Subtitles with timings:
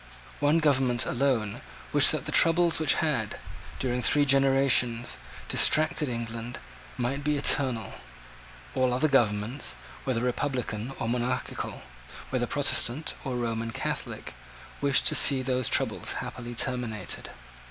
[0.39, 1.61] One government alone
[1.93, 3.37] wished that the troubles which had,
[3.77, 6.57] during three generations, distracted England,
[6.97, 7.93] might be eternal.
[8.73, 11.83] All other governments, whether republican or monarchical,
[12.31, 14.33] whether Protestant or Roman Catholic,
[14.81, 17.29] wished to see those troubles happily terminated.